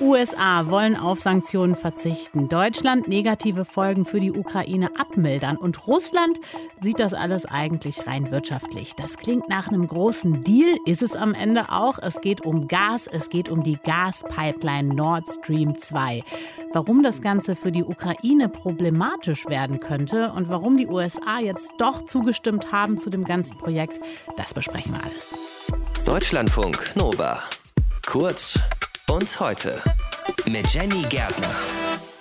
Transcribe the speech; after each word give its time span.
USA 0.00 0.68
wollen 0.68 0.94
auf 0.96 1.20
Sanktionen 1.20 1.74
verzichten, 1.74 2.48
Deutschland 2.48 3.08
negative 3.08 3.64
Folgen 3.64 4.04
für 4.04 4.20
die 4.20 4.32
Ukraine 4.32 4.90
abmildern 4.98 5.56
und 5.56 5.86
Russland 5.86 6.38
sieht 6.82 7.00
das 7.00 7.14
alles 7.14 7.46
eigentlich 7.46 8.06
rein 8.06 8.30
wirtschaftlich. 8.30 8.94
Das 8.94 9.16
klingt 9.16 9.48
nach 9.48 9.68
einem 9.68 9.86
großen 9.86 10.42
Deal, 10.42 10.76
ist 10.84 11.02
es 11.02 11.16
am 11.16 11.32
Ende 11.32 11.70
auch. 11.70 11.98
Es 11.98 12.20
geht 12.20 12.42
um 12.42 12.68
Gas, 12.68 13.06
es 13.06 13.30
geht 13.30 13.48
um 13.48 13.62
die 13.62 13.78
Gaspipeline 13.82 14.94
Nord 14.94 15.24
Stream 15.28 15.78
2. 15.78 16.22
Warum 16.72 17.02
das 17.02 17.22
Ganze 17.22 17.56
für 17.56 17.72
die 17.72 17.84
Ukraine 17.84 18.50
problematisch 18.50 19.46
werden 19.46 19.80
könnte 19.80 20.32
und 20.32 20.50
warum 20.50 20.76
die 20.76 20.88
USA 20.88 21.40
jetzt 21.40 21.72
doch 21.78 22.02
zugestimmt 22.02 22.70
haben 22.70 22.98
zu 22.98 23.08
dem 23.08 23.24
ganzen 23.24 23.56
Projekt, 23.56 24.00
das 24.36 24.52
besprechen 24.52 24.94
wir 24.94 25.02
alles. 25.02 25.34
Deutschlandfunk 26.04 26.94
Nova. 26.96 27.40
Kurz 28.06 28.60
und 29.10 29.40
heute 29.40 29.80
mit 30.46 30.66
Jenny 30.68 31.02
Gärtner. 31.08 31.50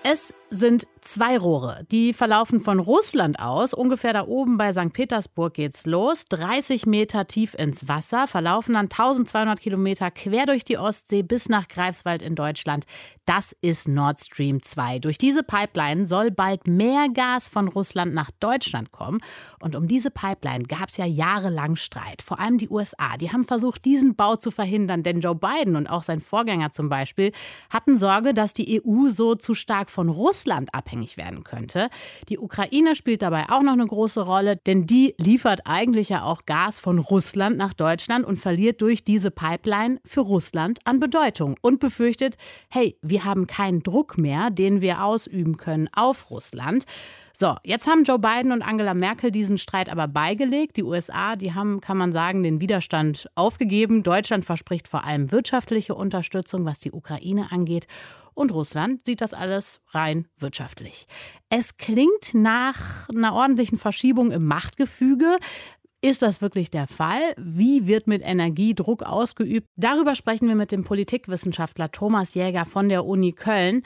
Es 0.03 0.33
sind 0.49 0.87
zwei 1.05 1.37
Rohre. 1.37 1.85
Die 1.91 2.13
verlaufen 2.13 2.61
von 2.61 2.79
Russland 2.79 3.39
aus. 3.39 3.73
Ungefähr 3.73 4.13
da 4.13 4.27
oben 4.27 4.57
bei 4.57 4.73
St. 4.73 4.91
Petersburg 4.91 5.53
geht's 5.53 5.85
los. 5.85 6.25
30 6.25 6.85
Meter 6.85 7.27
tief 7.27 7.53
ins 7.53 7.87
Wasser, 7.87 8.27
verlaufen 8.27 8.73
dann 8.73 8.85
1200 8.85 9.59
Kilometer 9.59 10.11
quer 10.11 10.45
durch 10.45 10.63
die 10.63 10.77
Ostsee 10.77 11.23
bis 11.23 11.47
nach 11.47 11.67
Greifswald 11.67 12.21
in 12.21 12.35
Deutschland. 12.35 12.85
Das 13.25 13.55
ist 13.61 13.87
Nord 13.87 14.19
Stream 14.19 14.61
2. 14.61 14.99
Durch 14.99 15.17
diese 15.17 15.43
Pipeline 15.43 16.05
soll 16.05 16.31
bald 16.31 16.67
mehr 16.67 17.07
Gas 17.13 17.49
von 17.49 17.67
Russland 17.67 18.13
nach 18.13 18.31
Deutschland 18.39 18.91
kommen. 18.91 19.21
Und 19.59 19.75
um 19.75 19.87
diese 19.87 20.11
Pipeline 20.11 20.63
gab 20.65 20.89
es 20.89 20.97
ja 20.97 21.05
jahrelang 21.05 21.75
Streit. 21.75 22.21
Vor 22.21 22.39
allem 22.39 22.57
die 22.57 22.69
USA. 22.69 23.17
Die 23.17 23.31
haben 23.31 23.45
versucht, 23.45 23.85
diesen 23.85 24.15
Bau 24.15 24.35
zu 24.35 24.51
verhindern. 24.51 25.03
Denn 25.03 25.21
Joe 25.21 25.35
Biden 25.35 25.75
und 25.75 25.87
auch 25.87 26.03
sein 26.03 26.21
Vorgänger 26.21 26.71
zum 26.71 26.89
Beispiel 26.89 27.31
hatten 27.69 27.97
Sorge, 27.97 28.33
dass 28.33 28.53
die 28.53 28.81
EU 28.83 29.09
so 29.09 29.35
zu 29.35 29.53
stark 29.53 29.89
von 29.89 30.09
Russland 30.09 30.73
abhängt 30.73 30.94
abhängig 30.95 31.17
werden 31.17 31.43
könnte. 31.43 31.89
Die 32.29 32.39
Ukraine 32.39 32.95
spielt 32.95 33.21
dabei 33.21 33.49
auch 33.49 33.61
noch 33.61 33.73
eine 33.73 33.85
große 33.85 34.21
Rolle, 34.21 34.55
denn 34.55 34.85
die 34.85 35.13
liefert 35.17 35.61
eigentlich 35.65 36.09
ja 36.09 36.23
auch 36.23 36.45
Gas 36.45 36.79
von 36.79 36.99
Russland 36.99 37.57
nach 37.57 37.73
Deutschland 37.73 38.25
und 38.25 38.37
verliert 38.37 38.81
durch 38.81 39.03
diese 39.03 39.31
Pipeline 39.31 39.99
für 40.05 40.21
Russland 40.21 40.79
an 40.85 40.99
Bedeutung 40.99 41.57
und 41.61 41.79
befürchtet, 41.79 42.35
hey, 42.69 42.97
wir 43.01 43.25
haben 43.25 43.47
keinen 43.47 43.83
Druck 43.83 44.17
mehr, 44.17 44.49
den 44.49 44.81
wir 44.81 45.03
ausüben 45.03 45.57
können 45.57 45.89
auf 45.93 46.29
Russland. 46.31 46.85
So, 47.37 47.57
jetzt 47.65 47.85
haben 47.85 48.05
Joe 48.05 48.17
Biden 48.17 48.53
und 48.53 48.61
Angela 48.61 48.93
Merkel 48.93 49.29
diesen 49.29 49.57
Streit 49.57 49.89
aber 49.89 50.07
beigelegt. 50.07 50.77
Die 50.77 50.83
USA, 50.83 51.35
die 51.35 51.53
haben, 51.53 51.81
kann 51.81 51.97
man 51.97 52.13
sagen, 52.13 52.43
den 52.43 52.61
Widerstand 52.61 53.29
aufgegeben. 53.35 54.03
Deutschland 54.03 54.45
verspricht 54.45 54.87
vor 54.87 55.03
allem 55.03 55.33
wirtschaftliche 55.33 55.95
Unterstützung, 55.95 56.63
was 56.63 56.79
die 56.79 56.93
Ukraine 56.93 57.51
angeht. 57.51 57.87
Und 58.35 58.53
Russland 58.53 59.05
sieht 59.05 59.19
das 59.19 59.33
alles 59.33 59.81
rein 59.89 60.29
wirtschaftlich. 60.37 61.07
Es 61.49 61.75
klingt 61.75 62.33
nach 62.33 63.09
einer 63.09 63.33
ordentlichen 63.33 63.77
Verschiebung 63.77 64.31
im 64.31 64.45
Machtgefüge. 64.45 65.35
Ist 65.99 66.21
das 66.21 66.41
wirklich 66.41 66.71
der 66.71 66.87
Fall? 66.87 67.33
Wie 67.35 67.85
wird 67.85 68.07
mit 68.07 68.21
Energie 68.21 68.75
Druck 68.75 69.03
ausgeübt? 69.03 69.67
Darüber 69.75 70.15
sprechen 70.15 70.47
wir 70.47 70.55
mit 70.55 70.71
dem 70.71 70.85
Politikwissenschaftler 70.85 71.91
Thomas 71.91 72.33
Jäger 72.33 72.65
von 72.65 72.87
der 72.87 73.05
Uni 73.05 73.33
Köln. 73.33 73.81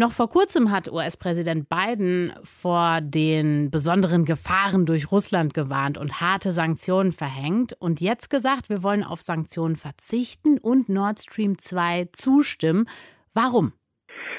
Noch 0.00 0.12
vor 0.12 0.28
kurzem 0.28 0.70
hat 0.70 0.92
US-Präsident 0.92 1.68
Biden 1.68 2.32
vor 2.44 3.00
den 3.00 3.68
besonderen 3.68 4.24
Gefahren 4.24 4.86
durch 4.86 5.10
Russland 5.10 5.54
gewarnt 5.54 5.98
und 5.98 6.20
harte 6.20 6.52
Sanktionen 6.52 7.10
verhängt 7.10 7.74
und 7.80 8.00
jetzt 8.00 8.30
gesagt, 8.30 8.70
wir 8.70 8.84
wollen 8.84 9.02
auf 9.02 9.22
Sanktionen 9.22 9.74
verzichten 9.74 10.58
und 10.58 10.88
Nord 10.88 11.18
Stream 11.18 11.58
2 11.58 12.10
zustimmen. 12.12 12.88
Warum? 13.34 13.72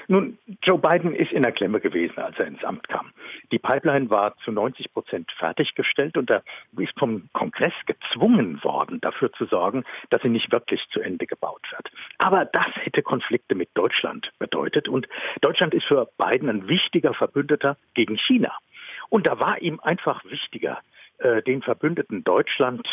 Nun, 0.07 0.37
Joe 0.63 0.79
Biden 0.79 1.13
ist 1.13 1.33
in 1.33 1.43
der 1.43 1.51
Klemme 1.51 1.81
gewesen, 1.81 2.17
als 2.19 2.39
er 2.39 2.47
ins 2.47 2.63
Amt 2.63 2.87
kam. 2.87 3.11
Die 3.51 3.59
Pipeline 3.59 4.09
war 4.09 4.35
zu 4.43 4.51
90 4.51 4.93
Prozent 4.93 5.31
fertiggestellt 5.37 6.17
und 6.17 6.29
er 6.29 6.43
ist 6.77 6.97
vom 6.97 7.29
Kongress 7.33 7.73
gezwungen 7.85 8.63
worden, 8.63 9.01
dafür 9.01 9.31
zu 9.33 9.45
sorgen, 9.45 9.83
dass 10.09 10.21
sie 10.21 10.29
nicht 10.29 10.51
wirklich 10.51 10.81
zu 10.91 10.99
Ende 10.99 11.25
gebaut 11.25 11.65
wird. 11.71 11.89
Aber 12.19 12.45
das 12.45 12.67
hätte 12.75 13.01
Konflikte 13.01 13.55
mit 13.55 13.69
Deutschland 13.73 14.31
bedeutet 14.37 14.87
und 14.87 15.07
Deutschland 15.41 15.73
ist 15.73 15.85
für 15.85 16.09
Biden 16.17 16.49
ein 16.49 16.67
wichtiger 16.67 17.13
Verbündeter 17.13 17.77
gegen 17.93 18.17
China. 18.17 18.53
Und 19.09 19.27
da 19.27 19.39
war 19.39 19.61
ihm 19.61 19.79
einfach 19.79 20.23
wichtiger, 20.25 20.79
äh, 21.17 21.41
den 21.41 21.61
Verbündeten 21.61 22.23
Deutschland 22.23 22.87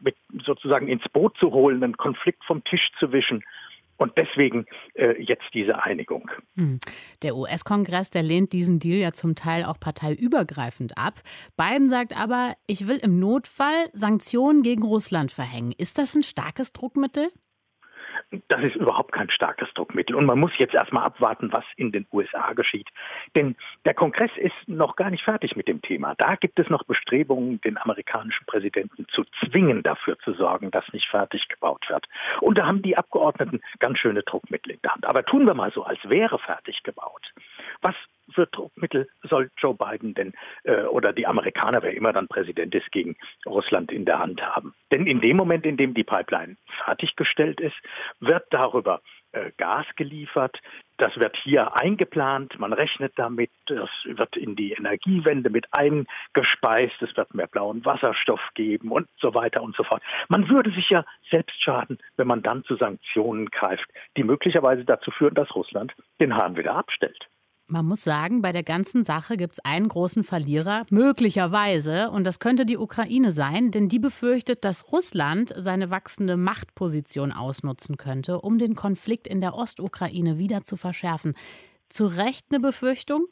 mit 0.00 0.16
sozusagen 0.44 0.88
ins 0.88 1.06
Boot 1.10 1.36
zu 1.38 1.52
holen, 1.52 1.82
einen 1.84 1.96
Konflikt 1.96 2.44
vom 2.44 2.64
Tisch 2.64 2.88
zu 2.98 3.12
wischen 3.12 3.44
und 3.98 4.12
deswegen 4.16 4.64
äh, 4.94 5.20
jetzt 5.20 5.44
diese 5.52 5.82
Einigung. 5.82 6.30
Hm. 6.56 6.78
Der 7.22 7.36
US-Kongress, 7.36 8.10
der 8.10 8.22
lehnt 8.22 8.52
diesen 8.52 8.78
Deal 8.78 8.98
ja 8.98 9.12
zum 9.12 9.34
Teil 9.34 9.64
auch 9.64 9.78
parteiübergreifend 9.78 10.96
ab. 10.96 11.20
Biden 11.56 11.90
sagt 11.90 12.16
aber, 12.16 12.54
ich 12.66 12.88
will 12.88 12.96
im 12.96 13.18
Notfall 13.18 13.90
Sanktionen 13.92 14.62
gegen 14.62 14.82
Russland 14.82 15.32
verhängen. 15.32 15.72
Ist 15.76 15.98
das 15.98 16.14
ein 16.14 16.22
starkes 16.22 16.72
Druckmittel? 16.72 17.30
Das 18.48 18.62
ist 18.62 18.76
überhaupt 18.76 19.12
kein 19.12 19.30
starkes 19.30 19.68
Druckmittel. 19.74 20.16
Und 20.16 20.26
man 20.26 20.38
muss 20.38 20.52
jetzt 20.58 20.74
erstmal 20.74 21.04
abwarten, 21.04 21.52
was 21.52 21.64
in 21.76 21.92
den 21.92 22.06
USA 22.12 22.52
geschieht. 22.52 22.88
Denn 23.36 23.56
der 23.84 23.94
Kongress 23.94 24.30
ist 24.36 24.54
noch 24.66 24.96
gar 24.96 25.10
nicht 25.10 25.24
fertig 25.24 25.56
mit 25.56 25.68
dem 25.68 25.82
Thema. 25.82 26.14
Da 26.16 26.36
gibt 26.36 26.58
es 26.58 26.68
noch 26.68 26.84
Bestrebungen, 26.84 27.60
den 27.60 27.78
amerikanischen 27.78 28.46
Präsidenten 28.46 29.06
zu 29.08 29.24
zwingen, 29.40 29.82
dafür 29.82 30.18
zu 30.20 30.32
sorgen, 30.34 30.70
dass 30.70 30.84
nicht 30.92 31.08
fertig 31.08 31.48
gebaut 31.48 31.84
wird. 31.88 32.06
Und 32.40 32.58
da 32.58 32.66
haben 32.66 32.82
die 32.82 32.96
Abgeordneten 32.96 33.60
ganz 33.78 33.98
schöne 33.98 34.22
Druckmittel 34.22 34.72
in 34.72 34.80
der 34.82 34.92
Hand. 34.92 35.06
Aber 35.06 35.24
tun 35.24 35.46
wir 35.46 35.54
mal 35.54 35.72
so, 35.72 35.84
als 35.84 35.98
wäre 36.04 36.38
fertig 36.38 36.82
gebaut. 36.82 37.32
Was 37.80 37.94
für 38.34 38.46
Druckmittel 38.46 39.08
soll 39.22 39.50
Joe 39.56 39.74
Biden 39.74 40.14
denn 40.14 40.32
äh, 40.64 40.82
oder 40.82 41.12
die 41.12 41.26
Amerikaner, 41.26 41.82
wer 41.82 41.94
immer 41.94 42.12
dann 42.12 42.28
Präsident 42.28 42.74
ist, 42.74 42.90
gegen 42.92 43.16
Russland 43.46 43.90
in 43.90 44.04
der 44.04 44.18
Hand 44.18 44.42
haben? 44.42 44.74
Denn 44.92 45.06
in 45.06 45.20
dem 45.20 45.36
Moment, 45.36 45.64
in 45.64 45.76
dem 45.76 45.94
die 45.94 46.04
Pipeline 46.04 46.56
fertiggestellt 46.84 47.60
ist, 47.60 47.76
wird 48.20 48.44
darüber 48.50 49.00
äh, 49.32 49.50
Gas 49.56 49.86
geliefert. 49.96 50.58
Das 50.96 51.16
wird 51.16 51.36
hier 51.36 51.76
eingeplant, 51.76 52.58
man 52.58 52.72
rechnet 52.72 53.12
damit, 53.16 53.50
das 53.66 53.90
wird 54.04 54.36
in 54.36 54.56
die 54.56 54.72
Energiewende 54.72 55.48
mit 55.48 55.66
eingespeist, 55.70 57.00
es 57.02 57.16
wird 57.16 57.34
mehr 57.34 57.46
blauen 57.46 57.84
Wasserstoff 57.84 58.40
geben 58.54 58.90
und 58.90 59.08
so 59.20 59.34
weiter 59.34 59.62
und 59.62 59.76
so 59.76 59.84
fort. 59.84 60.02
Man 60.28 60.48
würde 60.48 60.70
sich 60.72 60.90
ja 60.90 61.04
selbst 61.30 61.62
schaden, 61.62 61.98
wenn 62.16 62.26
man 62.26 62.42
dann 62.42 62.64
zu 62.64 62.76
Sanktionen 62.76 63.46
greift, 63.46 63.88
die 64.16 64.24
möglicherweise 64.24 64.84
dazu 64.84 65.10
führen, 65.10 65.34
dass 65.34 65.54
Russland 65.54 65.94
den 66.20 66.34
Hahn 66.34 66.56
wieder 66.56 66.74
abstellt. 66.74 67.28
Man 67.70 67.84
muss 67.84 68.02
sagen, 68.02 68.40
bei 68.40 68.52
der 68.52 68.62
ganzen 68.62 69.04
Sache 69.04 69.36
gibt 69.36 69.52
es 69.52 69.58
einen 69.62 69.90
großen 69.90 70.24
Verlierer, 70.24 70.86
möglicherweise, 70.88 72.10
und 72.10 72.24
das 72.24 72.40
könnte 72.40 72.64
die 72.64 72.78
Ukraine 72.78 73.30
sein, 73.30 73.70
denn 73.70 73.90
die 73.90 73.98
befürchtet, 73.98 74.64
dass 74.64 74.90
Russland 74.90 75.52
seine 75.54 75.90
wachsende 75.90 76.38
Machtposition 76.38 77.30
ausnutzen 77.30 77.98
könnte, 77.98 78.40
um 78.40 78.56
den 78.56 78.74
Konflikt 78.74 79.26
in 79.26 79.42
der 79.42 79.54
Ostukraine 79.54 80.38
wieder 80.38 80.62
zu 80.62 80.78
verschärfen. 80.78 81.34
Zu 81.90 82.06
Recht 82.06 82.46
eine 82.50 82.60
Befürchtung? 82.60 83.26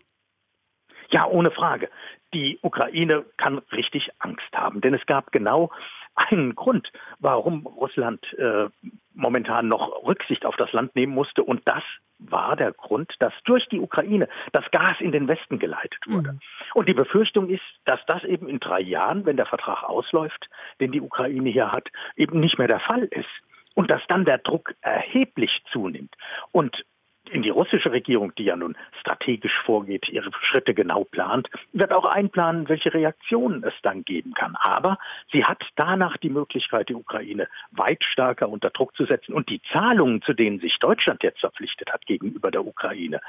Ja, 1.08 1.26
ohne 1.26 1.50
Frage. 1.50 1.88
Die 2.34 2.58
Ukraine 2.60 3.24
kann 3.38 3.62
richtig 3.72 4.10
Angst 4.18 4.52
haben, 4.54 4.82
denn 4.82 4.92
es 4.92 5.06
gab 5.06 5.32
genau 5.32 5.70
einen 6.14 6.54
Grund, 6.54 6.92
warum 7.20 7.66
Russland 7.66 8.20
äh, 8.34 8.68
momentan 9.16 9.68
noch 9.68 10.04
Rücksicht 10.04 10.46
auf 10.46 10.56
das 10.56 10.72
Land 10.72 10.94
nehmen 10.94 11.14
musste. 11.14 11.42
Und 11.42 11.62
das 11.64 11.82
war 12.18 12.54
der 12.56 12.72
Grund, 12.72 13.12
dass 13.18 13.32
durch 13.44 13.66
die 13.68 13.80
Ukraine 13.80 14.28
das 14.52 14.64
Gas 14.70 14.96
in 15.00 15.12
den 15.12 15.26
Westen 15.26 15.58
geleitet 15.58 16.00
wurde. 16.06 16.32
Mhm. 16.32 16.40
Und 16.74 16.88
die 16.88 16.94
Befürchtung 16.94 17.48
ist, 17.48 17.64
dass 17.84 18.00
das 18.06 18.22
eben 18.24 18.48
in 18.48 18.60
drei 18.60 18.80
Jahren, 18.80 19.26
wenn 19.26 19.36
der 19.36 19.46
Vertrag 19.46 19.82
ausläuft, 19.82 20.48
den 20.80 20.92
die 20.92 21.00
Ukraine 21.00 21.50
hier 21.50 21.72
hat, 21.72 21.88
eben 22.14 22.40
nicht 22.40 22.58
mehr 22.58 22.68
der 22.68 22.80
Fall 22.80 23.04
ist. 23.04 23.28
Und 23.74 23.90
dass 23.90 24.00
dann 24.08 24.24
der 24.24 24.38
Druck 24.38 24.74
erheblich 24.80 25.62
zunimmt. 25.70 26.14
Und 26.52 26.84
in 27.30 27.42
die 27.42 27.50
russische 27.50 27.90
Regierung, 27.92 28.34
die 28.36 28.44
ja 28.44 28.56
nun 28.56 28.76
strategisch 29.00 29.52
vorgeht, 29.64 30.08
ihre 30.08 30.30
Schritte 30.42 30.74
genau 30.74 31.04
plant, 31.04 31.48
wird 31.72 31.92
auch 31.92 32.04
einplanen, 32.04 32.68
welche 32.68 32.92
Reaktionen 32.92 33.62
es 33.64 33.74
dann 33.82 34.04
geben 34.04 34.34
kann. 34.34 34.56
Aber 34.60 34.98
sie 35.32 35.44
hat 35.44 35.62
danach 35.76 36.16
die 36.18 36.30
Möglichkeit, 36.30 36.88
die 36.88 36.94
Ukraine 36.94 37.48
weit 37.72 38.02
stärker 38.04 38.48
unter 38.48 38.70
Druck 38.70 38.94
zu 38.96 39.04
setzen. 39.06 39.32
Und 39.32 39.48
die 39.48 39.60
Zahlungen, 39.72 40.22
zu 40.22 40.32
denen 40.32 40.60
sich 40.60 40.78
Deutschland 40.78 41.22
jetzt 41.22 41.40
verpflichtet 41.40 41.92
hat 41.92 42.06
gegenüber 42.06 42.50
der 42.50 42.66
Ukraine, 42.66 43.20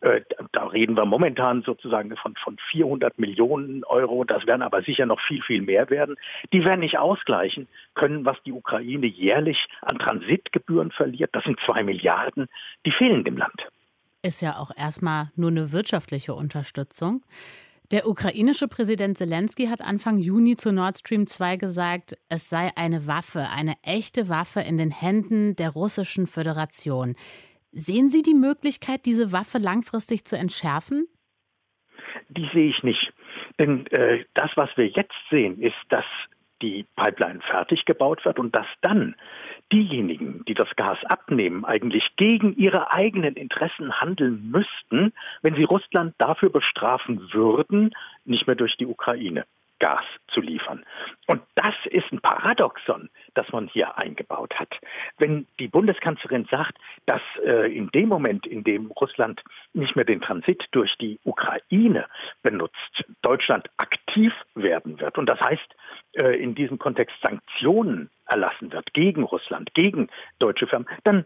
äh, 0.00 0.20
da 0.52 0.66
reden 0.66 0.96
wir 0.96 1.04
momentan 1.04 1.62
sozusagen 1.62 2.16
von, 2.16 2.34
von 2.36 2.56
400 2.70 3.18
Millionen 3.18 3.84
Euro. 3.84 4.24
Das 4.24 4.46
werden 4.46 4.62
aber 4.62 4.82
sicher 4.82 5.06
noch 5.06 5.20
viel, 5.20 5.42
viel 5.42 5.62
mehr 5.62 5.90
werden. 5.90 6.16
Die 6.52 6.64
werden 6.64 6.80
nicht 6.80 6.98
ausgleichen 6.98 7.68
können, 7.94 8.24
was 8.24 8.40
die 8.44 8.52
Ukraine 8.52 9.06
jährlich 9.06 9.66
an 9.82 9.98
Transitgebühren 9.98 10.90
verliert. 10.90 11.30
Das 11.32 11.44
sind 11.44 11.58
zwei 11.66 11.82
Milliarden. 11.82 12.48
Die 12.86 12.92
fehlen 12.92 13.24
dem 13.24 13.39
Land. 13.40 13.68
Ist 14.22 14.42
ja 14.42 14.56
auch 14.56 14.70
erstmal 14.76 15.30
nur 15.34 15.50
eine 15.50 15.72
wirtschaftliche 15.72 16.34
Unterstützung. 16.34 17.24
Der 17.90 18.06
ukrainische 18.06 18.68
Präsident 18.68 19.18
Zelensky 19.18 19.66
hat 19.66 19.80
Anfang 19.80 20.18
Juni 20.18 20.54
zu 20.54 20.72
Nord 20.72 20.98
Stream 20.98 21.26
2 21.26 21.56
gesagt, 21.56 22.16
es 22.28 22.48
sei 22.48 22.70
eine 22.76 23.08
Waffe, 23.08 23.48
eine 23.50 23.74
echte 23.82 24.28
Waffe 24.28 24.60
in 24.60 24.78
den 24.78 24.92
Händen 24.92 25.56
der 25.56 25.70
russischen 25.70 26.28
Föderation. 26.28 27.16
Sehen 27.72 28.08
Sie 28.08 28.22
die 28.22 28.34
Möglichkeit, 28.34 29.06
diese 29.06 29.32
Waffe 29.32 29.58
langfristig 29.58 30.24
zu 30.24 30.36
entschärfen? 30.36 31.08
Die 32.28 32.48
sehe 32.52 32.70
ich 32.70 32.82
nicht. 32.84 33.12
Denn 33.58 33.86
äh, 33.88 34.24
das, 34.34 34.50
was 34.54 34.70
wir 34.76 34.86
jetzt 34.86 35.18
sehen, 35.28 35.60
ist, 35.60 35.74
dass 35.88 36.04
die 36.62 36.86
Pipeline 36.96 37.40
fertig 37.40 37.84
gebaut 37.84 38.24
wird 38.24 38.38
und 38.38 38.54
dass 38.56 38.66
dann 38.80 39.14
diejenigen, 39.72 40.44
die 40.46 40.54
das 40.54 40.68
Gas 40.76 40.98
abnehmen, 41.04 41.64
eigentlich 41.64 42.04
gegen 42.16 42.56
ihre 42.56 42.92
eigenen 42.92 43.34
Interessen 43.34 44.00
handeln 44.00 44.50
müssten, 44.50 45.12
wenn 45.42 45.54
sie 45.54 45.64
Russland 45.64 46.14
dafür 46.18 46.50
bestrafen 46.50 47.32
würden, 47.32 47.92
nicht 48.24 48.46
mehr 48.46 48.56
durch 48.56 48.76
die 48.76 48.86
Ukraine 48.86 49.44
Gas 49.80 50.04
zu 50.32 50.40
liefern. 50.40 50.84
Und 51.26 51.42
das 51.56 51.74
ist 51.86 52.12
ein 52.12 52.20
Paradoxon, 52.20 53.10
das 53.34 53.48
man 53.50 53.66
hier 53.66 53.98
eingebaut 53.98 54.54
hat. 54.54 54.72
Wenn 55.18 55.46
die 55.58 55.68
Bundeskanzlerin 55.68 56.46
sagt, 56.50 56.78
dass 57.06 57.20
äh, 57.44 57.74
in 57.74 57.88
dem 57.88 58.08
Moment, 58.08 58.46
in 58.46 58.62
dem 58.62 58.90
Russland 58.92 59.42
nicht 59.72 59.96
mehr 59.96 60.04
den 60.04 60.20
Transit 60.20 60.62
durch 60.70 60.94
die 61.00 61.18
Ukraine 61.24 62.06
benutzt, 62.42 63.04
Deutschland 63.22 63.68
aktiv 63.78 64.32
werden 64.54 65.00
wird. 65.00 65.18
Und 65.18 65.28
das 65.28 65.40
heißt, 65.40 65.76
äh, 66.12 66.40
in 66.40 66.54
diesem 66.54 66.78
Kontext 66.78 67.16
Sanktionen 67.22 68.10
erlassen 68.26 68.72
wird 68.72 68.92
gegen 68.94 69.24
Russland, 69.24 69.74
gegen 69.74 70.08
deutsche 70.38 70.66
Firmen, 70.66 70.88
dann 71.04 71.24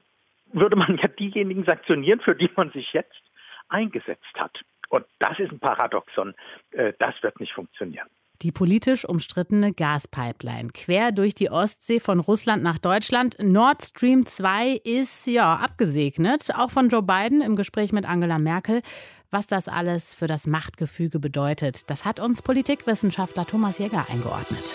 würde 0.52 0.76
man 0.76 0.96
ja 1.02 1.08
diejenigen 1.08 1.64
sanktionieren, 1.64 2.20
für 2.20 2.34
die 2.34 2.50
man 2.56 2.70
sich 2.70 2.92
jetzt 2.92 3.22
eingesetzt 3.68 4.34
hat. 4.36 4.58
Und 4.88 5.06
das 5.18 5.38
ist 5.38 5.50
ein 5.50 5.58
Paradoxon. 5.58 6.34
Äh, 6.70 6.92
das 6.98 7.14
wird 7.22 7.40
nicht 7.40 7.52
funktionieren. 7.52 8.08
Die 8.44 8.52
politisch 8.52 9.08
umstrittene 9.08 9.72
Gaspipeline 9.72 10.68
quer 10.68 11.12
durch 11.12 11.34
die 11.34 11.48
Ostsee 11.48 11.98
von 11.98 12.20
Russland 12.20 12.62
nach 12.62 12.78
Deutschland. 12.78 13.38
Nord 13.40 13.82
Stream 13.82 14.26
2 14.26 14.82
ist 14.84 15.26
ja 15.26 15.56
abgesegnet, 15.56 16.50
auch 16.54 16.70
von 16.70 16.90
Joe 16.90 17.02
Biden 17.02 17.40
im 17.40 17.56
Gespräch 17.56 17.94
mit 17.94 18.04
Angela 18.04 18.38
Merkel. 18.38 18.82
Was 19.30 19.46
das 19.46 19.66
alles 19.66 20.12
für 20.12 20.26
das 20.26 20.46
Machtgefüge 20.46 21.20
bedeutet, 21.20 21.88
das 21.88 22.04
hat 22.04 22.20
uns 22.20 22.42
Politikwissenschaftler 22.42 23.46
Thomas 23.46 23.78
Jäger 23.78 24.04
eingeordnet. 24.12 24.74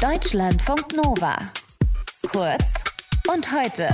Deutschlandfunk 0.00 0.94
Nova. 0.94 1.38
Kurz 2.30 2.72
und 3.26 3.50
heute. 3.50 3.88